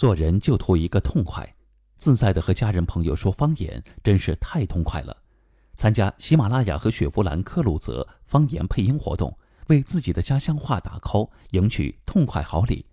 [0.00, 1.46] 做人就图一个痛快，
[1.98, 5.14] 自在的和家人朋友说方言，真是太痛快了。
[5.76, 12.86] 参加喜马拉雅和雪佛兰科鲁泽方言配音活动，为自己的家乡话打 call，赢取痛快好礼。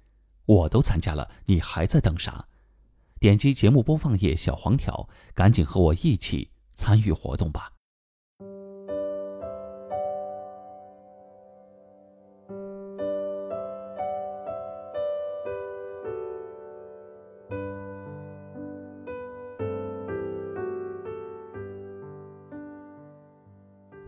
[0.45, 2.45] 我都参加了，你还在等啥？
[3.21, 7.71] 点击节目播放页小黄条，赶紧和我一起参与活动吧。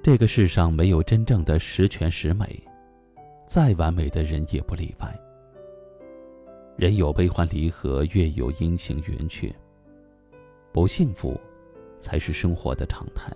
[0.02, 2.64] 这个世上没有真正的十全十美，
[3.46, 5.20] 再完美的人也不例外。
[6.78, 9.54] 人有悲欢离合，月有阴晴圆缺。
[10.72, 11.38] 不幸福，
[12.00, 13.30] 才是生活的常态。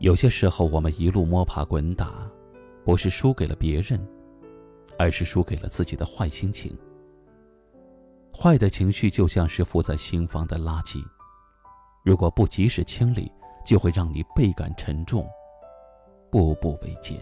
[0.00, 2.30] 有些时候，我们一路摸爬滚打，
[2.84, 3.98] 不是输给了别人，
[4.98, 6.76] 而是输给了自己的坏心情。
[8.36, 11.02] 坏的情绪就像是附在心房的垃圾，
[12.04, 13.32] 如果不及时清理。
[13.64, 15.28] 就会让你倍感沉重，
[16.30, 17.16] 步步维艰。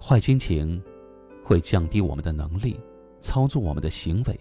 [0.00, 0.82] 坏心情
[1.42, 2.78] 会降低我们的能力，
[3.20, 4.38] 操纵我们的行为，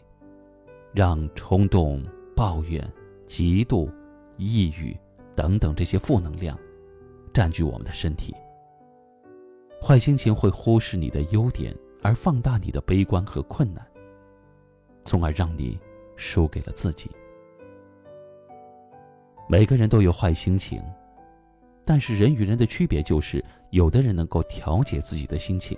[0.91, 2.03] 让冲动、
[2.35, 2.81] 抱怨、
[3.27, 3.89] 嫉妒、
[4.37, 4.97] 抑郁
[5.35, 6.57] 等等这些负能量
[7.33, 8.35] 占据我们的身体。
[9.81, 13.85] 坏心情会忽视你的优点，而放大你的悲观和困难，
[15.05, 15.79] 从而让你
[16.15, 17.09] 输给了自己。
[19.47, 20.81] 每个人都有坏心情，
[21.85, 25.77] 但是人与人的区别就是，有的人能够调节自己的心情，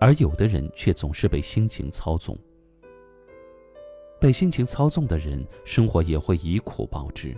[0.00, 2.36] 而有的人却总是被心情操纵。
[4.20, 7.36] 被心情操纵的人，生活也会以苦报之，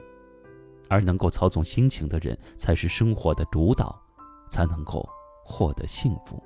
[0.89, 4.01] 而能够操纵心情的人，才是生活的主导，
[4.49, 5.07] 才能够
[5.45, 6.43] 获得幸福。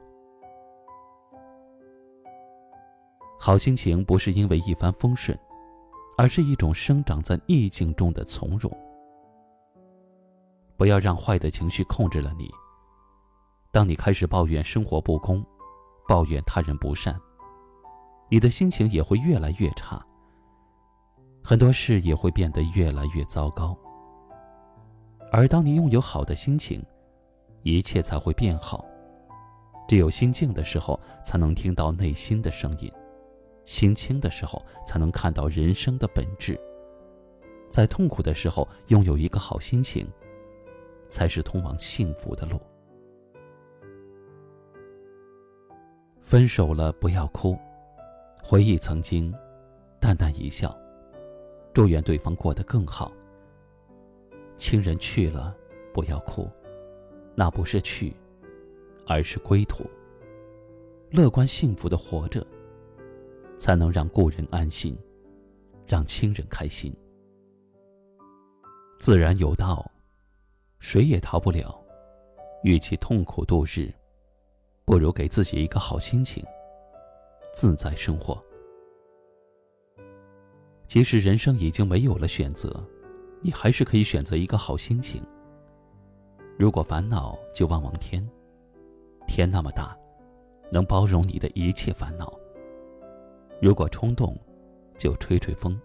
[3.39, 5.39] 好心情不是因为一帆风顺，
[6.17, 8.71] 而是一种生长在逆境中的从容。
[10.83, 12.51] 不要让坏的情绪控制了你。
[13.71, 15.41] 当你开始抱怨生活不公，
[16.09, 17.17] 抱怨他人不善，
[18.29, 20.05] 你的心情也会越来越差。
[21.41, 23.79] 很多事也会变得越来越糟糕。
[25.31, 26.85] 而当你拥有好的心情，
[27.63, 28.85] 一切才会变好。
[29.87, 32.91] 只有心静的时候，才能听到内心的声音；
[33.65, 36.61] 心清的时候，才能看到人生的本质。
[37.69, 40.05] 在痛苦的时候，拥有一个好心情。
[41.13, 42.59] 才是通往幸福的路。
[46.23, 47.55] 分手了不要哭，
[48.43, 49.31] 回忆曾经，
[50.01, 50.75] 淡淡一笑，
[51.75, 53.13] 祝愿对方过得更好。
[54.57, 55.55] 亲人去了
[55.93, 56.49] 不要哭，
[57.35, 58.17] 那不是去，
[59.07, 59.85] 而是归途。
[61.11, 62.47] 乐观幸福的活着，
[63.59, 64.99] 才能让故人安心，
[65.87, 66.91] 让亲人开心。
[68.97, 69.92] 自然有道。
[70.83, 71.81] 谁也逃不了，
[72.65, 73.89] 与其痛苦度日，
[74.85, 76.45] 不如给自己一个好心情，
[77.55, 78.37] 自在生活。
[80.89, 82.85] 即使人生已经没有了选择，
[83.41, 85.23] 你还是可以选择一个好心情。
[86.59, 88.29] 如果烦恼，就望望天，
[89.29, 89.97] 天那么大，
[90.73, 92.27] 能包容你的一切烦恼；
[93.61, 94.37] 如果冲动，
[94.99, 95.81] 就吹吹风，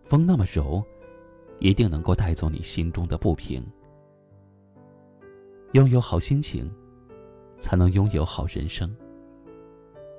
[0.00, 0.82] 风那么柔，
[1.58, 3.62] 一定能够带走你心中的不平。
[5.72, 6.68] 拥有好心情，
[7.56, 8.92] 才能拥有好人生。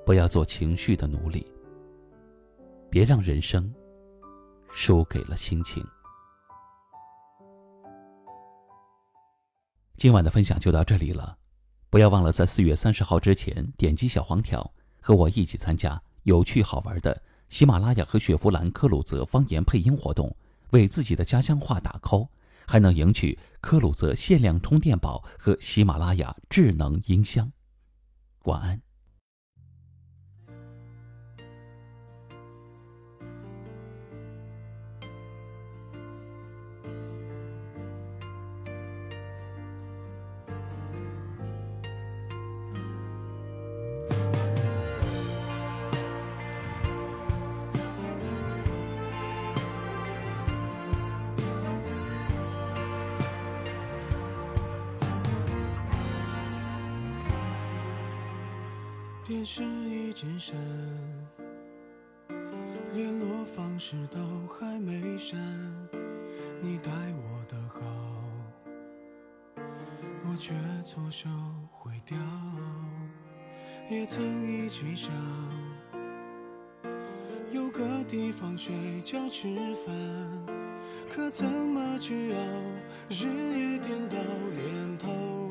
[0.05, 1.45] 不要做情绪的奴隶，
[2.89, 3.69] 别让人生
[4.71, 5.85] 输给了心情。
[9.97, 11.37] 今晚的分享就到这里了，
[11.89, 20.33] 不要忘了在四月三十号之前点击小黄条，和我一起参加有趣好玩的喜马拉雅和雪佛兰科鲁泽方言配音活动，
[20.69, 22.29] 为自己的家乡话打 call。
[22.71, 27.51] 还能赢取科鲁泽限量充电宝和喜马拉雅智能音箱。
[28.45, 28.90] 晚安。
[59.23, 60.55] 电视已健身，
[62.91, 65.39] 联络方式都还没删。
[66.59, 67.79] 你待我的好，
[70.25, 70.53] 我却
[70.83, 71.29] 错手
[71.71, 72.17] 毁掉。
[73.91, 75.11] 也曾一起想
[77.51, 79.47] 有个地方睡觉吃
[79.85, 79.95] 饭，
[81.09, 82.41] 可怎么去熬？
[83.09, 84.17] 日夜颠倒，
[84.55, 85.50] 连头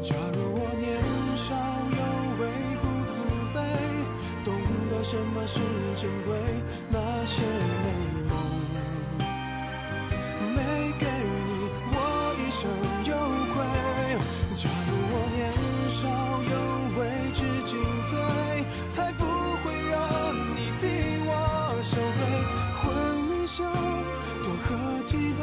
[0.00, 0.86] 假如我年
[1.36, 1.54] 少
[1.98, 2.00] 有
[2.38, 2.42] 为
[2.80, 3.20] 不自
[3.52, 3.56] 卑，
[4.44, 4.54] 懂
[4.88, 5.58] 得什么是
[6.00, 6.30] 珍贵，
[6.88, 7.42] 那些
[7.82, 7.86] 美
[8.28, 8.32] 梦
[10.54, 10.58] 没
[10.98, 11.04] 给
[11.46, 11.50] 你，
[11.90, 11.94] 我
[12.38, 12.62] 一生
[13.04, 13.12] 有
[13.52, 13.56] 愧。
[14.56, 15.38] 假如我年
[15.98, 16.00] 少
[16.52, 16.54] 有
[16.96, 16.98] 为
[17.34, 17.72] 知进
[18.08, 18.10] 退，
[18.88, 19.96] 才不会让
[20.54, 20.82] 你替
[21.26, 21.30] 我
[21.82, 22.20] 受罪。
[22.80, 22.86] 婚
[23.30, 23.66] 礼上
[24.44, 24.66] 多喝
[25.04, 25.42] 几杯，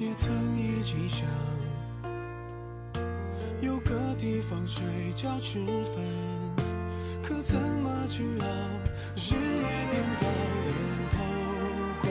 [0.00, 1.28] 也曾一起想，
[3.60, 4.82] 有个地方睡
[5.14, 5.58] 觉吃
[5.94, 6.02] 饭，
[7.22, 8.46] 可怎么去熬？
[9.14, 10.26] 日夜颠倒，
[10.64, 10.72] 连
[11.12, 11.18] 头
[12.00, 12.10] 款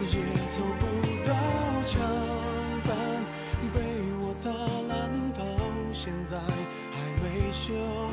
[0.00, 0.14] 也
[0.48, 0.86] 凑不
[1.26, 1.34] 到
[1.82, 2.00] 墙
[2.84, 2.94] 板，
[3.74, 3.76] 被
[4.20, 5.42] 我砸烂到
[5.92, 8.07] 现在还没修。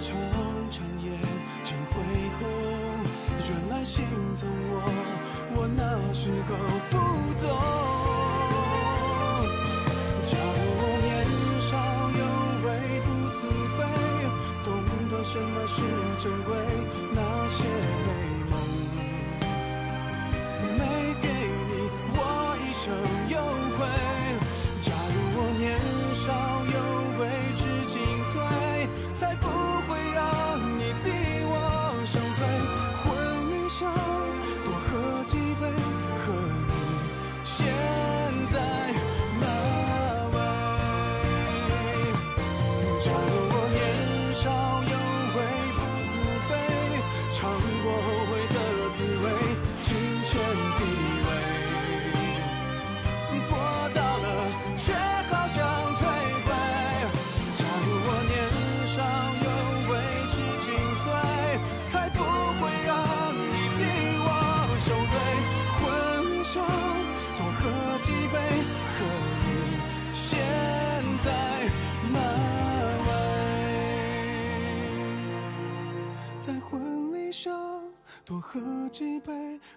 [0.00, 0.14] 常
[0.70, 1.06] 常眼
[1.64, 1.94] 睛会
[2.38, 2.40] 红。
[3.48, 4.04] 原来心
[4.36, 4.74] 疼我，
[5.56, 6.50] 我那时候
[6.90, 6.94] 不
[7.40, 7.44] 懂。
[10.28, 11.06] 假如我年
[11.64, 11.70] 少
[12.20, 12.22] 有
[12.64, 12.66] 为
[13.04, 13.38] 不自
[13.78, 13.80] 卑，
[14.64, 14.66] 懂
[15.10, 15.76] 得什么是
[16.22, 16.48] 珍贵，
[17.14, 17.18] 那
[17.48, 17.58] 些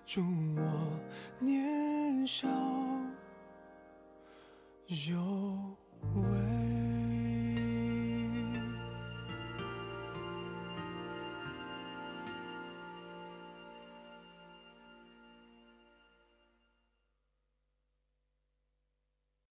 [0.06, 0.22] 祝
[0.58, 1.00] 我
[1.40, 2.48] 年少
[4.88, 5.41] 有。